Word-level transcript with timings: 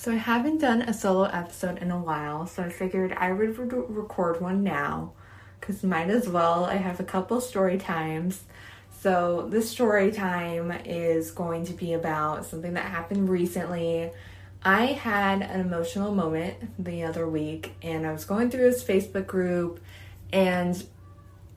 So 0.00 0.12
I 0.12 0.16
haven't 0.16 0.62
done 0.62 0.80
a 0.80 0.94
solo 0.94 1.24
episode 1.24 1.76
in 1.76 1.90
a 1.90 1.98
while, 1.98 2.46
so 2.46 2.62
I 2.62 2.70
figured 2.70 3.12
I 3.12 3.32
would 3.32 3.58
re- 3.58 3.84
record 3.86 4.40
one 4.40 4.64
now 4.64 5.12
because 5.60 5.82
might 5.82 6.08
as 6.08 6.26
well. 6.26 6.64
I 6.64 6.76
have 6.76 7.00
a 7.00 7.04
couple 7.04 7.38
story 7.42 7.76
times. 7.76 8.44
So 9.02 9.46
this 9.50 9.68
story 9.68 10.10
time 10.10 10.72
is 10.86 11.30
going 11.30 11.66
to 11.66 11.74
be 11.74 11.92
about 11.92 12.46
something 12.46 12.72
that 12.72 12.86
happened 12.86 13.28
recently. 13.28 14.10
I 14.62 14.86
had 14.86 15.42
an 15.42 15.60
emotional 15.60 16.14
moment 16.14 16.82
the 16.82 17.02
other 17.02 17.28
week 17.28 17.74
and 17.82 18.06
I 18.06 18.12
was 18.12 18.24
going 18.24 18.50
through 18.50 18.70
this 18.70 18.82
Facebook 18.82 19.26
group 19.26 19.80
and 20.32 20.82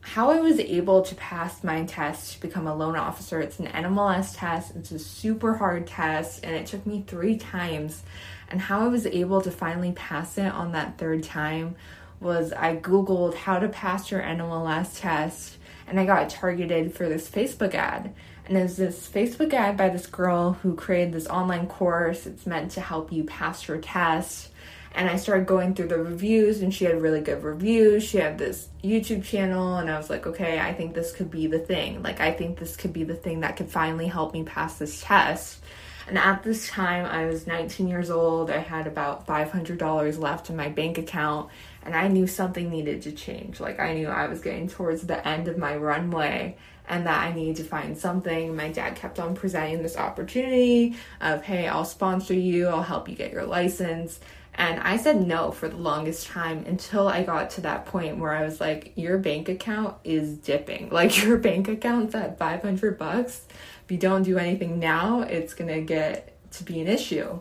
how 0.04 0.30
I 0.30 0.38
was 0.38 0.60
able 0.60 1.00
to 1.00 1.14
pass 1.14 1.64
my 1.64 1.82
test 1.84 2.34
to 2.34 2.40
become 2.42 2.66
a 2.66 2.74
loan 2.74 2.94
officer. 2.94 3.40
It's 3.40 3.58
an 3.58 3.68
NMLS 3.68 4.36
test, 4.36 4.76
it's 4.76 4.92
a 4.92 4.98
super 4.98 5.54
hard 5.54 5.86
test, 5.86 6.44
and 6.44 6.54
it 6.54 6.66
took 6.66 6.86
me 6.86 7.02
three 7.06 7.38
times. 7.38 8.02
And 8.50 8.60
how 8.60 8.80
I 8.80 8.88
was 8.88 9.06
able 9.06 9.40
to 9.40 9.50
finally 9.50 9.92
pass 9.92 10.36
it 10.36 10.52
on 10.52 10.72
that 10.72 10.98
third 10.98 11.24
time 11.24 11.76
was 12.20 12.52
I 12.52 12.76
Googled 12.76 13.34
how 13.34 13.58
to 13.58 13.68
pass 13.68 14.10
your 14.10 14.20
NMLS 14.20 15.00
test, 15.00 15.56
and 15.86 15.98
I 15.98 16.04
got 16.04 16.28
targeted 16.28 16.94
for 16.94 17.08
this 17.08 17.28
Facebook 17.28 17.74
ad. 17.74 18.14
And 18.46 18.58
it's 18.58 18.76
this 18.76 19.08
Facebook 19.08 19.54
ad 19.54 19.78
by 19.78 19.88
this 19.88 20.06
girl 20.06 20.52
who 20.52 20.76
created 20.76 21.14
this 21.14 21.26
online 21.28 21.66
course. 21.66 22.26
It's 22.26 22.46
meant 22.46 22.72
to 22.72 22.82
help 22.82 23.10
you 23.10 23.24
pass 23.24 23.66
your 23.66 23.78
test 23.78 24.50
and 24.94 25.10
I 25.10 25.16
started 25.16 25.46
going 25.46 25.74
through 25.74 25.88
the 25.88 25.98
reviews 25.98 26.62
and 26.62 26.72
she 26.72 26.84
had 26.84 27.02
really 27.02 27.20
good 27.20 27.42
reviews. 27.42 28.04
She 28.04 28.18
had 28.18 28.38
this 28.38 28.68
YouTube 28.82 29.24
channel 29.24 29.76
and 29.76 29.90
I 29.90 29.96
was 29.96 30.08
like, 30.08 30.26
okay, 30.26 30.60
I 30.60 30.72
think 30.72 30.94
this 30.94 31.12
could 31.12 31.30
be 31.30 31.48
the 31.48 31.58
thing. 31.58 32.02
Like 32.02 32.20
I 32.20 32.32
think 32.32 32.58
this 32.58 32.76
could 32.76 32.92
be 32.92 33.02
the 33.02 33.16
thing 33.16 33.40
that 33.40 33.56
could 33.56 33.68
finally 33.68 34.06
help 34.06 34.32
me 34.32 34.44
pass 34.44 34.78
this 34.78 35.02
test. 35.02 35.58
And 36.06 36.18
at 36.18 36.42
this 36.42 36.68
time, 36.68 37.06
I 37.06 37.26
was 37.26 37.46
19 37.46 37.88
years 37.88 38.10
old. 38.10 38.50
I 38.50 38.58
had 38.58 38.86
about 38.86 39.26
$500 39.26 40.18
left 40.18 40.50
in 40.50 40.56
my 40.56 40.68
bank 40.68 40.98
account, 40.98 41.48
and 41.82 41.94
I 41.94 42.08
knew 42.08 42.26
something 42.26 42.68
needed 42.68 43.02
to 43.02 43.12
change. 43.12 43.58
Like, 43.58 43.80
I 43.80 43.94
knew 43.94 44.08
I 44.08 44.26
was 44.26 44.40
getting 44.40 44.68
towards 44.68 45.06
the 45.06 45.26
end 45.26 45.48
of 45.48 45.56
my 45.56 45.76
runway 45.76 46.56
and 46.86 47.06
that 47.06 47.20
I 47.20 47.32
needed 47.32 47.56
to 47.56 47.64
find 47.64 47.96
something. 47.96 48.54
My 48.54 48.68
dad 48.70 48.96
kept 48.96 49.18
on 49.18 49.34
presenting 49.34 49.82
this 49.82 49.96
opportunity 49.96 50.96
of, 51.20 51.42
hey, 51.42 51.66
I'll 51.66 51.84
sponsor 51.84 52.34
you, 52.34 52.68
I'll 52.68 52.82
help 52.82 53.08
you 53.08 53.14
get 53.14 53.32
your 53.32 53.46
license. 53.46 54.20
And 54.56 54.78
I 54.80 54.98
said 54.98 55.26
no 55.26 55.50
for 55.50 55.68
the 55.68 55.76
longest 55.76 56.28
time 56.28 56.64
until 56.66 57.08
I 57.08 57.24
got 57.24 57.50
to 57.50 57.62
that 57.62 57.86
point 57.86 58.18
where 58.18 58.32
I 58.32 58.44
was 58.44 58.60
like, 58.60 58.92
your 58.94 59.18
bank 59.18 59.48
account 59.48 59.96
is 60.04 60.36
dipping. 60.36 60.90
Like 60.94 61.24
your 61.24 61.38
bank 61.38 61.66
account's 61.66 62.14
at 62.14 62.38
500 62.38 62.96
bucks. 62.96 63.42
If 63.84 63.92
you 63.92 63.98
don't 63.98 64.22
do 64.22 64.38
anything 64.38 64.78
now, 64.78 65.22
it's 65.22 65.54
going 65.54 65.72
to 65.72 65.80
get 65.80 66.36
to 66.52 66.64
be 66.64 66.80
an 66.80 66.88
issue. 66.88 67.40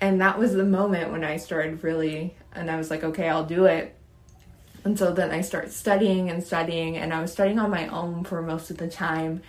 And 0.00 0.20
that 0.20 0.38
was 0.38 0.52
the 0.52 0.64
moment 0.64 1.10
when 1.10 1.24
I 1.24 1.38
started 1.38 1.82
really, 1.82 2.36
and 2.54 2.70
I 2.70 2.76
was 2.76 2.90
like, 2.90 3.02
okay, 3.04 3.28
I'll 3.28 3.46
do 3.46 3.64
it. 3.64 3.94
And 4.84 4.98
so 4.98 5.12
then 5.12 5.30
I 5.30 5.40
started 5.40 5.72
studying 5.72 6.30
and 6.30 6.44
studying, 6.44 6.96
and 6.96 7.12
I 7.12 7.20
was 7.20 7.32
studying 7.32 7.58
on 7.58 7.70
my 7.70 7.88
own 7.88 8.24
for 8.24 8.40
most 8.42 8.70
of 8.70 8.78
the 8.78 8.88
time. 8.88 9.42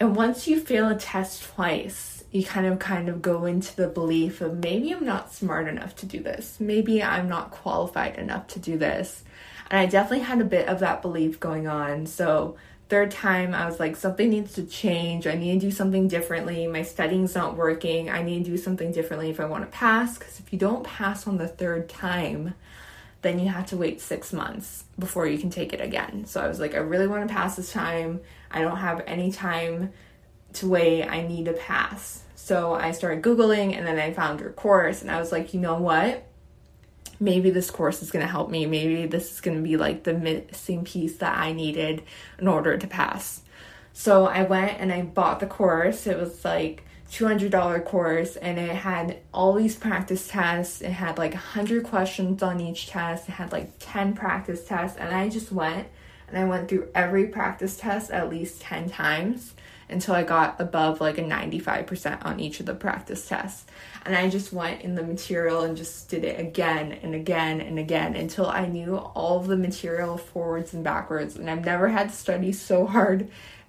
And 0.00 0.16
once 0.16 0.48
you 0.48 0.58
fail 0.58 0.88
a 0.88 0.96
test 0.96 1.42
twice, 1.42 2.24
you 2.32 2.44
kind 2.44 2.66
of 2.66 2.78
kind 2.78 3.08
of 3.08 3.22
go 3.22 3.44
into 3.44 3.74
the 3.76 3.88
belief 3.88 4.40
of 4.40 4.58
maybe 4.58 4.92
I'm 4.92 5.04
not 5.04 5.32
smart 5.32 5.68
enough 5.68 5.94
to 5.96 6.06
do 6.06 6.22
this. 6.22 6.58
Maybe 6.58 7.02
I'm 7.02 7.28
not 7.28 7.50
qualified 7.50 8.16
enough 8.16 8.46
to 8.48 8.58
do 8.58 8.78
this. 8.78 9.24
And 9.70 9.78
I 9.78 9.86
definitely 9.86 10.24
had 10.24 10.40
a 10.40 10.44
bit 10.44 10.68
of 10.68 10.80
that 10.80 11.02
belief 11.02 11.38
going 11.38 11.68
on. 11.68 12.06
So 12.06 12.56
third 12.90 13.12
time 13.12 13.54
I 13.54 13.64
was 13.66 13.80
like 13.80 13.96
something 13.96 14.28
needs 14.28 14.52
to 14.54 14.64
change. 14.64 15.26
I 15.26 15.34
need 15.34 15.60
to 15.60 15.66
do 15.66 15.70
something 15.70 16.08
differently. 16.08 16.66
My 16.66 16.82
studying's 16.82 17.34
not 17.34 17.56
working. 17.56 18.10
I 18.10 18.22
need 18.22 18.44
to 18.44 18.50
do 18.50 18.56
something 18.58 18.92
differently 18.92 19.30
if 19.30 19.40
I 19.40 19.46
want 19.46 19.64
to 19.64 19.70
pass 19.70 20.18
cuz 20.18 20.40
if 20.40 20.52
you 20.52 20.58
don't 20.58 20.84
pass 20.84 21.26
on 21.26 21.38
the 21.38 21.48
third 21.48 21.88
time, 21.88 22.54
then 23.22 23.38
you 23.38 23.48
have 23.48 23.66
to 23.66 23.76
wait 23.76 24.00
6 24.00 24.32
months 24.32 24.84
before 24.98 25.26
you 25.26 25.38
can 25.38 25.50
take 25.50 25.72
it 25.72 25.80
again. 25.80 26.26
So 26.26 26.42
I 26.42 26.48
was 26.48 26.58
like 26.58 26.74
I 26.74 26.78
really 26.78 27.06
want 27.06 27.26
to 27.26 27.32
pass 27.32 27.56
this 27.56 27.72
time. 27.72 28.20
I 28.50 28.60
don't 28.60 28.78
have 28.78 29.02
any 29.06 29.30
time 29.30 29.92
to 30.54 30.68
wait. 30.68 31.04
I 31.04 31.22
need 31.22 31.44
to 31.44 31.52
pass. 31.52 32.24
So 32.34 32.74
I 32.74 32.90
started 32.90 33.22
Googling 33.22 33.76
and 33.76 33.86
then 33.86 34.00
I 34.00 34.12
found 34.12 34.40
your 34.40 34.50
course 34.50 35.02
and 35.02 35.10
I 35.10 35.20
was 35.20 35.30
like, 35.30 35.54
you 35.54 35.60
know 35.60 35.78
what? 35.78 36.26
Maybe 37.20 37.50
this 37.50 37.70
course 37.70 38.02
is 38.02 38.10
going 38.10 38.24
to 38.24 38.30
help 38.30 38.50
me. 38.50 38.66
Maybe 38.66 39.06
this 39.06 39.30
is 39.32 39.40
going 39.40 39.58
to 39.58 39.62
be 39.62 39.76
like 39.76 40.04
the 40.04 40.14
missing 40.14 40.84
piece 40.84 41.18
that 41.18 41.38
I 41.38 41.52
needed 41.52 42.02
in 42.38 42.48
order 42.48 42.76
to 42.78 42.86
pass. 42.86 43.42
So 43.92 44.26
I 44.26 44.42
went 44.42 44.80
and 44.80 44.90
I 44.90 45.02
bought 45.02 45.40
the 45.40 45.46
course. 45.46 46.06
It 46.06 46.18
was 46.18 46.44
like 46.44 46.84
$200 47.10 47.84
course 47.84 48.36
and 48.36 48.58
it 48.58 48.74
had 48.76 49.18
all 49.34 49.52
these 49.52 49.76
practice 49.76 50.28
tests. 50.28 50.80
It 50.80 50.92
had 50.92 51.18
like 51.18 51.32
100 51.32 51.84
questions 51.84 52.42
on 52.42 52.60
each 52.60 52.86
test. 52.86 53.28
It 53.28 53.32
had 53.32 53.52
like 53.52 53.72
10 53.80 54.14
practice 54.14 54.64
tests 54.64 54.96
and 54.96 55.14
I 55.14 55.28
just 55.28 55.52
went 55.52 55.88
and 56.28 56.38
I 56.38 56.44
went 56.44 56.68
through 56.68 56.88
every 56.94 57.26
practice 57.26 57.76
test 57.76 58.10
at 58.10 58.30
least 58.30 58.60
10 58.62 58.90
times 58.90 59.54
until 59.90 60.14
I 60.14 60.22
got 60.22 60.60
above 60.60 61.00
like 61.00 61.18
a 61.18 61.22
95% 61.22 62.24
on 62.24 62.40
each 62.40 62.60
of 62.60 62.66
the 62.66 62.74
practice 62.74 63.28
tests. 63.28 63.66
And 64.04 64.16
I 64.16 64.30
just 64.30 64.52
went 64.52 64.82
in 64.82 64.94
the 64.94 65.02
material 65.02 65.62
and 65.62 65.76
just 65.76 66.08
did 66.08 66.24
it 66.24 66.40
again 66.40 66.92
and 67.02 67.14
again 67.14 67.60
and 67.60 67.78
again 67.78 68.14
until 68.16 68.46
I 68.46 68.66
knew 68.66 68.96
all 68.96 69.40
the 69.40 69.56
material 69.56 70.16
forwards 70.16 70.72
and 70.72 70.82
backwards. 70.82 71.36
And 71.36 71.50
I've 71.50 71.64
never 71.64 71.88
had 71.88 72.10
to 72.10 72.14
study 72.14 72.52
so 72.52 72.86
hard 72.86 73.28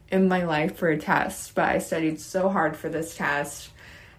in 0.10 0.28
my 0.28 0.44
life 0.44 0.78
for 0.78 0.90
a 0.90 0.98
test, 0.98 1.56
but 1.56 1.66
I 1.66 1.80
studied 1.80 2.20
so 2.20 2.50
hard 2.50 2.76
for 2.76 2.90
this 2.90 3.16
test. 3.16 3.72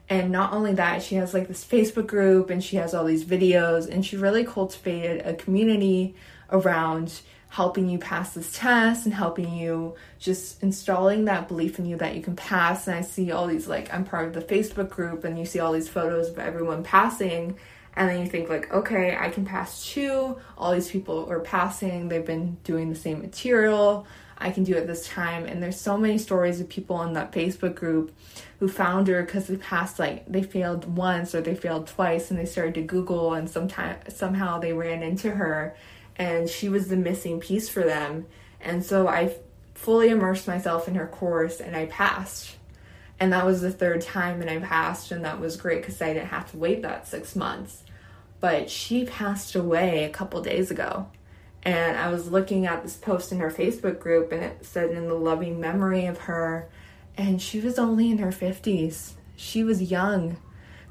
And 0.09 0.31
not 0.31 0.53
only 0.53 0.75
that, 0.75 1.03
she 1.03 1.15
has 1.17 1.33
like 1.33 1.49
this 1.49 1.65
Facebook 1.65 2.07
group 2.07 2.51
and 2.51 2.63
she 2.63 2.77
has 2.77 2.93
all 2.95 3.05
these 3.05 3.25
videos, 3.25 3.89
and 3.89 4.05
she 4.05 4.17
really 4.17 4.45
cultivated 4.45 5.25
a 5.25 5.35
community 5.35 6.15
around 6.51 7.23
helping 7.53 7.87
you 7.87 7.99
pass 7.99 8.33
this 8.33 8.51
test 8.57 9.05
and 9.05 9.15
helping 9.15 9.53
you 9.53 9.95
just 10.19 10.63
installing 10.63 11.27
that 11.27 11.49
belief 11.49 11.79
in 11.79 11.85
you 11.85 11.99
that 11.99 12.17
you 12.17 12.23
can 12.23 12.35
pass. 12.35 12.87
And 12.87 12.97
I 12.97 13.03
see 13.03 13.31
all 13.31 13.47
these, 13.47 13.69
like, 13.69 13.93
I'm 13.93 14.05
part 14.05 14.27
of 14.27 14.33
the 14.33 14.41
Facebook 14.41 14.89
group, 14.89 15.25
and 15.25 15.39
you 15.39 15.45
see 15.45 15.61
all 15.61 15.71
these 15.71 15.87
photos 15.87 16.31
of 16.31 16.39
everyone 16.39 16.83
passing. 16.83 17.59
And 17.95 18.09
then 18.09 18.21
you 18.21 18.27
think, 18.27 18.49
like, 18.49 18.73
okay, 18.73 19.19
I 19.21 19.29
can 19.29 19.45
pass 19.45 19.85
too. 19.85 20.39
All 20.57 20.73
these 20.73 20.91
people 20.91 21.31
are 21.31 21.41
passing, 21.41 22.09
they've 22.09 22.25
been 22.25 22.57
doing 22.65 22.89
the 22.89 22.95
same 22.95 23.21
material. 23.21 24.07
I 24.39 24.51
can 24.51 24.65
do 24.65 24.75
it 24.75 24.87
this 24.87 25.07
time. 25.07 25.45
And 25.45 25.63
there's 25.63 25.79
so 25.79 25.99
many 25.99 26.17
stories 26.17 26.59
of 26.59 26.71
people 26.71 27.03
in 27.03 27.13
that 27.13 27.33
Facebook 27.33 27.75
group 27.75 28.17
who 28.61 28.67
found 28.67 29.09
her 29.09 29.23
because 29.23 29.49
they 29.49 29.57
passed 29.57 29.99
like 29.99 30.25
they 30.27 30.43
failed 30.43 30.97
once 30.97 31.35
or 31.35 31.43
they 31.43 31.55
failed 31.55 31.87
twice 31.87 32.31
and 32.31 32.41
they 32.41 32.47
started 32.47 32.75
to 32.77 32.83
Google 32.83 33.35
and 33.35 33.51
sometime 33.51 33.99
somehow 34.09 34.59
they 34.59 34.73
ran 34.73 35.03
into 35.03 35.31
her 35.31 35.77
and 36.23 36.49
she 36.49 36.69
was 36.69 36.87
the 36.87 36.97
missing 36.97 37.41
piece 37.41 37.69
for 37.69 37.83
them. 37.83 38.27
And 38.61 38.85
so 38.85 39.09
I 39.09 39.35
fully 39.75 40.09
immersed 40.09 40.47
myself 40.47 40.87
in 40.87 40.95
her 40.95 41.09
course 41.09 41.59
and 41.59 41.75
I 41.75 41.87
passed. 41.87 42.55
And 43.19 43.33
that 43.33 43.45
was 43.45 43.61
the 43.61 43.73
third 43.73 44.03
time 44.03 44.41
and 44.41 44.49
I 44.49 44.59
passed, 44.59 45.11
and 45.11 45.25
that 45.25 45.41
was 45.41 45.57
great 45.57 45.81
because 45.81 46.01
I 46.01 46.13
didn't 46.13 46.29
have 46.29 46.49
to 46.53 46.57
wait 46.57 46.83
that 46.83 47.09
six 47.09 47.35
months. 47.35 47.83
But 48.39 48.71
she 48.71 49.05
passed 49.05 49.57
away 49.57 50.05
a 50.05 50.11
couple 50.11 50.41
days 50.43 50.71
ago. 50.71 51.09
And 51.65 51.97
I 51.97 52.09
was 52.09 52.31
looking 52.31 52.67
at 52.67 52.85
this 52.85 52.97
post 52.97 53.33
in 53.33 53.41
her 53.41 53.51
Facebook 53.51 53.99
group, 53.99 54.31
and 54.31 54.45
it 54.45 54.65
said 54.65 54.91
in 54.91 55.09
the 55.09 55.15
loving 55.15 55.61
memory 55.61 56.07
of 56.07 56.19
her. 56.19 56.69
And 57.17 57.43
she 57.43 57.61
was 57.61 57.81
only 57.81 58.11
in 58.11 58.19
her 58.19 58.33
50s. 58.33 59.13
She 59.37 59.65
was 59.65 59.91
young 59.91 60.37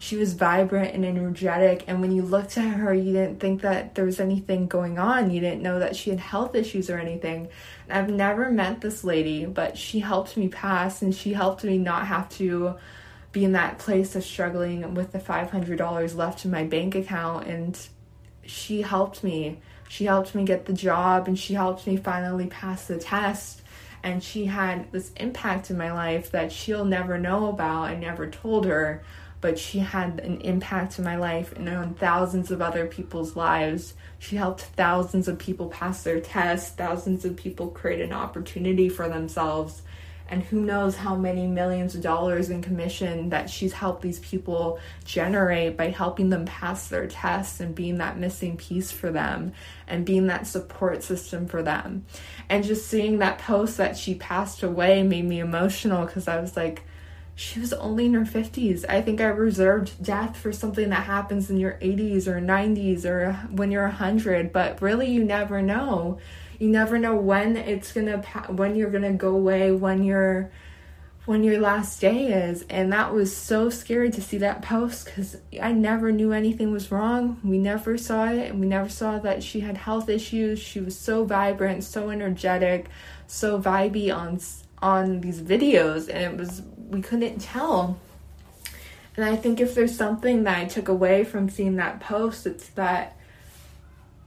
she 0.01 0.15
was 0.15 0.33
vibrant 0.33 0.95
and 0.95 1.05
energetic 1.05 1.83
and 1.85 2.01
when 2.01 2.11
you 2.11 2.23
looked 2.23 2.57
at 2.57 2.73
her 2.73 2.91
you 2.91 3.13
didn't 3.13 3.39
think 3.39 3.61
that 3.61 3.93
there 3.93 4.03
was 4.03 4.19
anything 4.19 4.65
going 4.65 4.97
on. 4.97 5.29
You 5.29 5.39
didn't 5.39 5.61
know 5.61 5.77
that 5.77 5.95
she 5.95 6.09
had 6.09 6.19
health 6.19 6.55
issues 6.55 6.89
or 6.89 6.97
anything. 6.97 7.49
And 7.87 7.99
i've 7.99 8.09
never 8.09 8.49
met 8.49 8.81
this 8.81 9.03
lady 9.03 9.45
but 9.45 9.77
she 9.77 9.99
helped 9.99 10.35
me 10.35 10.47
pass 10.47 11.03
and 11.03 11.13
she 11.13 11.33
helped 11.33 11.63
me 11.63 11.77
not 11.77 12.07
have 12.07 12.27
to 12.29 12.77
be 13.31 13.45
in 13.45 13.51
that 13.51 13.77
place 13.77 14.15
of 14.15 14.23
struggling 14.23 14.95
with 14.95 15.11
the 15.11 15.19
$500 15.19 16.15
left 16.15 16.45
in 16.45 16.51
my 16.51 16.63
bank 16.63 16.95
account 16.95 17.45
and 17.45 17.79
she 18.41 18.81
helped 18.81 19.23
me. 19.23 19.59
She 19.87 20.05
helped 20.05 20.33
me 20.33 20.45
get 20.45 20.65
the 20.65 20.73
job 20.73 21.27
and 21.27 21.37
she 21.37 21.53
helped 21.53 21.85
me 21.85 21.95
finally 21.95 22.47
pass 22.47 22.87
the 22.87 22.97
test 22.97 23.61
and 24.01 24.23
she 24.23 24.45
had 24.45 24.91
this 24.91 25.11
impact 25.17 25.69
in 25.69 25.77
my 25.77 25.91
life 25.91 26.31
that 26.31 26.51
she'll 26.51 26.85
never 26.85 27.19
know 27.19 27.49
about. 27.49 27.83
I 27.83 27.95
never 27.95 28.27
told 28.27 28.65
her 28.65 29.03
but 29.41 29.57
she 29.57 29.79
had 29.79 30.19
an 30.19 30.39
impact 30.41 30.99
in 30.99 31.03
my 31.03 31.17
life 31.17 31.51
and 31.53 31.67
on 31.67 31.95
thousands 31.95 32.51
of 32.51 32.61
other 32.61 32.85
people's 32.85 33.35
lives. 33.35 33.95
She 34.19 34.35
helped 34.35 34.61
thousands 34.61 35.27
of 35.27 35.39
people 35.39 35.67
pass 35.67 36.03
their 36.03 36.21
tests, 36.21 36.71
thousands 36.71 37.25
of 37.25 37.35
people 37.35 37.69
create 37.69 38.01
an 38.01 38.13
opportunity 38.13 38.87
for 38.87 39.09
themselves. 39.09 39.81
And 40.29 40.43
who 40.43 40.61
knows 40.61 40.95
how 40.95 41.17
many 41.17 41.45
millions 41.45 41.93
of 41.93 42.01
dollars 42.01 42.49
in 42.49 42.61
commission 42.61 43.29
that 43.29 43.49
she's 43.49 43.73
helped 43.73 44.01
these 44.01 44.19
people 44.19 44.79
generate 45.03 45.75
by 45.75 45.89
helping 45.89 46.29
them 46.29 46.45
pass 46.45 46.87
their 46.87 47.07
tests 47.07 47.59
and 47.59 47.75
being 47.75 47.97
that 47.97 48.17
missing 48.17 48.55
piece 48.55 48.93
for 48.93 49.11
them 49.11 49.51
and 49.89 50.05
being 50.05 50.27
that 50.27 50.47
support 50.47 51.03
system 51.03 51.47
for 51.47 51.61
them. 51.61 52.05
And 52.47 52.63
just 52.63 52.87
seeing 52.87 53.17
that 53.17 53.39
post 53.39 53.75
that 53.75 53.97
she 53.97 54.15
passed 54.15 54.63
away 54.63 55.03
made 55.03 55.25
me 55.25 55.39
emotional 55.39 56.05
because 56.05 56.29
I 56.29 56.39
was 56.39 56.55
like, 56.55 56.83
she 57.41 57.59
was 57.59 57.73
only 57.73 58.05
in 58.05 58.13
her 58.13 58.21
50s. 58.21 58.85
I 58.87 59.01
think 59.01 59.19
I 59.19 59.25
reserved 59.25 60.03
death 60.03 60.37
for 60.37 60.53
something 60.53 60.89
that 60.89 61.05
happens 61.05 61.49
in 61.49 61.57
your 61.57 61.73
80s 61.81 62.27
or 62.27 62.39
90s 62.39 63.03
or 63.03 63.33
when 63.49 63.71
you're 63.71 63.87
100, 63.87 64.53
but 64.53 64.79
really 64.79 65.09
you 65.09 65.23
never 65.23 65.59
know. 65.59 66.19
You 66.59 66.69
never 66.69 66.99
know 66.99 67.15
when 67.15 67.57
it's 67.57 67.93
going 67.93 68.05
to 68.05 68.19
when 68.51 68.75
you're 68.75 68.91
going 68.91 69.11
to 69.11 69.13
go 69.13 69.35
away, 69.35 69.71
when 69.71 70.03
you're 70.03 70.51
when 71.25 71.43
your 71.43 71.59
last 71.59 71.99
day 71.99 72.27
is. 72.27 72.63
And 72.69 72.93
that 72.93 73.11
was 73.11 73.35
so 73.35 73.71
scary 73.71 74.11
to 74.11 74.21
see 74.21 74.37
that 74.37 74.61
post 74.61 75.07
cuz 75.07 75.37
I 75.59 75.71
never 75.71 76.11
knew 76.11 76.33
anything 76.33 76.71
was 76.71 76.91
wrong. 76.91 77.39
We 77.43 77.57
never 77.57 77.97
saw 77.97 78.29
it 78.29 78.51
and 78.51 78.59
we 78.59 78.67
never 78.67 78.89
saw 78.89 79.17
that 79.17 79.41
she 79.41 79.61
had 79.61 79.77
health 79.77 80.09
issues. 80.09 80.59
She 80.59 80.79
was 80.79 80.95
so 80.95 81.25
vibrant, 81.25 81.83
so 81.83 82.11
energetic, 82.11 82.87
so 83.25 83.59
vibey 83.59 84.15
on 84.15 84.39
on 84.83 85.21
these 85.21 85.41
videos 85.41 86.07
and 86.07 86.23
it 86.23 86.37
was 86.37 86.61
we 86.91 87.01
couldn't 87.01 87.39
tell. 87.39 87.97
And 89.15 89.25
I 89.25 89.35
think 89.35 89.59
if 89.59 89.73
there's 89.73 89.95
something 89.95 90.43
that 90.43 90.57
I 90.57 90.65
took 90.65 90.87
away 90.87 91.23
from 91.23 91.49
seeing 91.49 91.77
that 91.77 91.99
post, 91.99 92.45
it's 92.45 92.67
that 92.69 93.17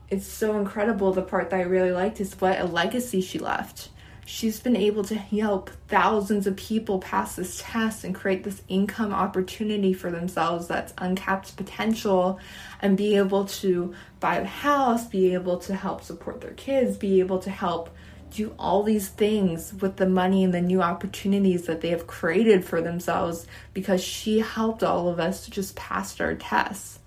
it's 0.09 0.27
so 0.27 0.57
incredible. 0.57 1.13
The 1.13 1.21
part 1.21 1.49
that 1.51 1.59
I 1.59 1.63
really 1.63 1.91
liked 1.91 2.19
is 2.19 2.39
what 2.39 2.59
a 2.59 2.65
legacy 2.65 3.21
she 3.21 3.39
left. 3.39 3.89
She's 4.27 4.59
been 4.59 4.75
able 4.75 5.03
to 5.05 5.15
help 5.15 5.69
thousands 5.87 6.47
of 6.47 6.55
people 6.55 6.99
pass 6.99 7.35
this 7.35 7.61
test 7.63 8.03
and 8.03 8.15
create 8.15 8.43
this 8.43 8.63
income 8.67 9.13
opportunity 9.13 9.93
for 9.93 10.09
themselves 10.09 10.67
that's 10.67 10.93
uncapped 10.97 11.55
potential 11.55 12.39
and 12.81 12.97
be 12.97 13.17
able 13.17 13.45
to 13.45 13.93
buy 14.19 14.37
a 14.37 14.45
house, 14.45 15.05
be 15.05 15.35
able 15.35 15.59
to 15.59 15.75
help 15.75 16.01
support 16.01 16.41
their 16.41 16.53
kids, 16.53 16.97
be 16.97 17.19
able 17.19 17.37
to 17.39 17.51
help 17.51 17.91
do 18.35 18.53
all 18.59 18.83
these 18.83 19.09
things 19.09 19.73
with 19.73 19.97
the 19.97 20.05
money 20.05 20.43
and 20.43 20.53
the 20.53 20.61
new 20.61 20.81
opportunities 20.81 21.65
that 21.65 21.81
they 21.81 21.89
have 21.89 22.07
created 22.07 22.65
for 22.65 22.81
themselves 22.81 23.47
because 23.73 24.03
she 24.03 24.39
helped 24.39 24.83
all 24.83 25.09
of 25.09 25.19
us 25.19 25.45
to 25.45 25.51
just 25.51 25.75
pass 25.75 26.19
our 26.19 26.35
tests. 26.35 26.99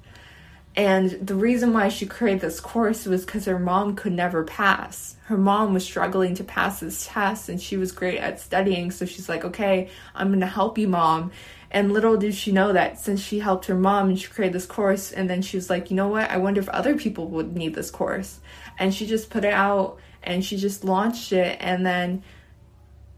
And 0.76 1.10
the 1.10 1.34
reason 1.34 1.72
why 1.72 1.88
she 1.88 2.06
created 2.06 2.40
this 2.40 2.60
course 2.60 3.04
was 3.04 3.24
because 3.24 3.46
her 3.46 3.58
mom 3.58 3.96
could 3.96 4.12
never 4.12 4.44
pass. 4.44 5.16
Her 5.24 5.36
mom 5.36 5.74
was 5.74 5.84
struggling 5.84 6.34
to 6.36 6.44
pass 6.44 6.80
this 6.80 7.06
test 7.06 7.48
and 7.48 7.60
she 7.60 7.76
was 7.76 7.90
great 7.90 8.18
at 8.18 8.38
studying. 8.38 8.92
So 8.92 9.04
she's 9.04 9.28
like, 9.28 9.44
okay, 9.44 9.90
I'm 10.14 10.28
going 10.28 10.40
to 10.40 10.46
help 10.46 10.78
you, 10.78 10.86
mom. 10.86 11.32
And 11.70 11.92
little 11.92 12.16
did 12.16 12.34
she 12.34 12.52
know 12.52 12.72
that 12.72 12.98
since 12.98 13.20
she 13.20 13.40
helped 13.40 13.66
her 13.66 13.74
mom 13.74 14.08
and 14.08 14.18
she 14.18 14.28
created 14.28 14.54
this 14.54 14.66
course, 14.66 15.12
and 15.12 15.28
then 15.28 15.42
she 15.42 15.56
was 15.56 15.68
like, 15.68 15.90
you 15.90 15.96
know 15.96 16.08
what? 16.08 16.30
I 16.30 16.38
wonder 16.38 16.60
if 16.60 16.68
other 16.70 16.96
people 16.96 17.28
would 17.28 17.54
need 17.54 17.74
this 17.74 17.90
course. 17.90 18.40
And 18.78 18.94
she 18.94 19.06
just 19.06 19.28
put 19.28 19.44
it 19.44 19.52
out 19.52 19.98
and 20.28 20.44
she 20.44 20.56
just 20.56 20.84
launched 20.84 21.32
it 21.32 21.56
and 21.60 21.84
then 21.84 22.22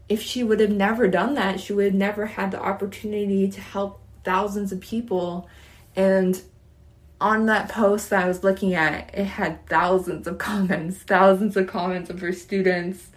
if 0.09 0.21
she 0.21 0.43
would 0.43 0.59
have 0.59 0.71
never 0.71 1.07
done 1.07 1.35
that 1.35 1.59
she 1.59 1.73
would 1.73 1.85
have 1.85 1.93
never 1.93 2.25
had 2.25 2.49
the 2.51 2.59
opportunity 2.59 3.49
to 3.49 3.61
help 3.61 4.01
thousands 4.23 4.71
of 4.71 4.79
people. 4.79 5.47
And 5.95 6.41
on 7.19 7.45
that 7.45 7.69
post 7.69 8.09
that 8.09 8.23
I 8.23 8.27
was 8.27 8.43
looking 8.43 8.73
at 8.73 9.13
it 9.13 9.25
had 9.25 9.65
thousands 9.67 10.25
of 10.25 10.37
comments 10.49 10.97
thousands 11.03 11.55
of 11.55 11.67
comments 11.67 12.09
of 12.09 12.19
her 12.21 12.33
students 12.33 13.09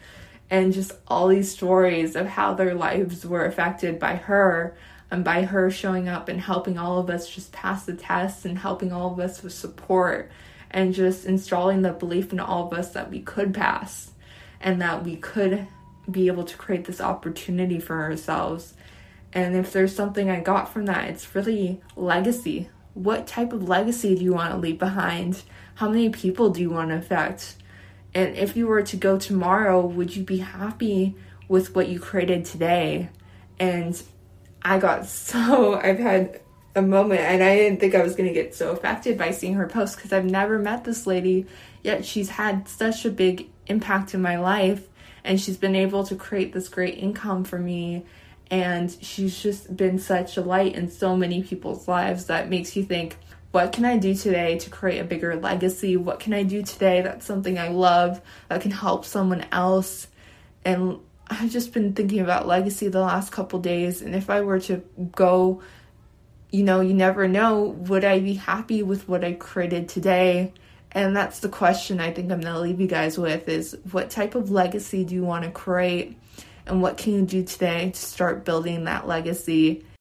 and 0.51 0.75
just 0.75 0.93
all 1.09 1.29
these 1.29 1.51
stories 1.51 2.15
of 2.15 2.27
how 2.27 2.53
their 2.53 2.75
lives 2.75 3.25
were 3.25 3.47
affected 3.47 3.99
by 3.99 4.17
her 4.17 4.77
and 5.11 5.25
by 5.25 5.45
her 5.45 5.71
showing 5.71 6.09
up 6.09 6.29
and 6.29 6.41
helping 6.41 6.77
all 6.77 6.99
of 6.99 7.09
us 7.09 7.31
just 7.31 7.53
pass 7.53 7.87
the 7.87 7.95
tests 7.95 8.45
and 8.45 8.59
helping 8.59 8.93
all 8.93 9.13
of 9.13 9.21
us 9.21 9.43
with 9.43 9.55
support 9.55 10.31
and 10.75 10.93
just 10.93 11.25
installing 11.25 11.83
the 11.83 11.93
belief 11.93 12.33
in 12.33 12.41
all 12.41 12.67
of 12.67 12.77
us 12.77 12.91
that 12.91 13.09
we 13.09 13.21
could 13.21 13.55
pass 13.55 14.11
and 14.61 14.83
that 14.83 15.05
we 15.05 15.15
could 15.15 15.69
be 16.11 16.27
able 16.27 16.43
to 16.43 16.57
create 16.57 16.85
this 16.85 17.01
opportunity 17.01 17.79
for 17.79 18.03
ourselves. 18.03 18.75
And 19.33 19.55
if 19.55 19.73
there's 19.73 19.95
something 19.95 20.29
I 20.29 20.41
got 20.41 20.73
from 20.73 20.87
that, 20.87 21.09
it's 21.09 21.33
really 21.33 21.81
legacy. 21.95 22.69
What 22.93 23.29
type 23.29 23.53
of 23.53 23.69
legacy 23.69 24.17
do 24.17 24.25
you 24.25 24.35
want 24.35 24.51
to 24.51 24.59
leave 24.59 24.81
behind? 24.81 25.45
How 25.77 25.89
many 25.89 26.11
people 26.11 26.51
do 26.51 26.61
you 26.61 26.71
want 26.71 26.91
to 26.91 26.97
affect? 26.97 27.55
And 28.13 28.37
if 28.37 28.57
you 28.57 28.67
were 28.67 28.83
to 28.83 28.97
go 28.97 29.17
tomorrow, 29.17 29.81
would 29.81 30.17
you 30.17 30.25
be 30.25 30.39
happy 30.39 31.15
with 31.49 31.75
what 31.77 31.89
you 31.89 32.01
created 32.01 32.45
today? 32.45 33.11
And 33.61 34.01
I 34.61 34.81
got 34.81 35.07
so, 35.07 35.75
I've 35.75 36.01
had 36.01 36.41
a 36.75 36.83
moment 36.83 37.21
and 37.21 37.43
I 37.43 37.57
didn't 37.57 37.81
think 37.81 37.95
I 37.95 38.03
was 38.03 38.17
going 38.17 38.29
to 38.29 38.35
get 38.35 38.55
so 38.55 38.73
affected 38.73 39.17
by 39.17 39.31
seeing 39.31 39.55
her 39.55 39.67
post 39.67 39.97
because 39.97 40.13
I've 40.13 40.25
never 40.25 40.59
met 40.59 40.85
this 40.85 41.07
lady 41.07 41.47
yet 41.83 42.05
she's 42.05 42.31
had 42.31 42.69
such 42.69 43.05
a 43.05 43.11
big 43.11 43.49
impact 43.67 44.15
in 44.15 44.21
my 44.21 44.39
life 44.39 44.89
and 45.23 45.41
she's 45.41 45.57
been 45.57 45.77
able 45.77 46.05
to 46.05 46.17
create 46.17 46.53
this 46.53 46.69
great 46.69 46.99
income 46.99 47.45
for 47.45 47.59
me 47.59 48.05
and 48.51 48.95
she's 49.01 49.41
just 49.41 49.75
been 49.77 49.99
such 49.99 50.37
a 50.37 50.41
light 50.41 50.75
in 50.75 50.91
so 50.91 51.17
many 51.17 51.43
people's 51.43 51.87
lives 51.87 52.27
that 52.27 52.51
makes 52.51 52.77
you 52.77 52.85
think 52.85 53.17
what 53.53 53.73
can 53.73 53.85
I 53.85 53.99
do 53.99 54.17
today 54.17 54.59
to 54.59 54.69
create 54.69 54.99
a 54.99 55.05
bigger 55.05 55.37
legacy? 55.37 55.97
What 55.97 56.19
can 56.19 56.35
I 56.35 56.43
do 56.43 56.65
today 56.65 57.03
that's 57.03 57.25
something 57.25 57.57
I 57.57 57.69
love 57.69 58.21
that 58.49 58.63
can 58.63 58.73
help 58.73 59.05
someone 59.05 59.47
else? 59.53 60.09
And 60.65 60.99
I've 61.29 61.53
just 61.53 61.73
been 61.73 61.93
thinking 61.93 62.19
about 62.19 62.49
legacy 62.49 62.89
the 62.89 63.01
last 63.01 63.31
couple 63.31 63.61
days 63.61 64.03
and 64.03 64.13
if 64.13 64.29
I 64.29 64.41
were 64.41 64.59
to 64.63 64.83
go 65.13 65.63
you 66.55 66.63
know, 66.63 66.81
you 66.81 66.95
never 66.95 67.27
know, 67.27 67.65
would 67.65 68.05
I 68.05 68.21
be 68.21 68.35
happy 68.35 68.85
with 68.85 69.09
what 69.09 69.25
I 69.25 69.33
created 69.33 69.89
today? 69.89 70.53
And 70.93 71.17
that's 71.17 71.41
the 71.41 71.49
question 71.49 71.99
I 71.99 72.13
think 72.13 72.31
I'm 72.31 72.41
going 72.41 72.55
to 72.55 72.61
leave 72.61 72.81
you 72.81 72.87
guys 72.87 73.19
with 73.19 73.49
is 73.49 73.77
what 73.91 74.09
type 74.09 74.37
of 74.37 74.53
legacy 74.53 75.05
do 75.05 75.17
you 75.17 75.25
want 75.25 75.45
to 75.45 75.51
create? 75.51 76.17
And 76.65 76.81
what 76.81 76.97
can 76.97 77.15
you 77.15 77.23
do 77.23 77.43
today 77.43 77.91
to 77.91 78.01
start 78.01 78.45
building 78.45 78.85
that 78.85 79.09
legacy? 79.09 79.85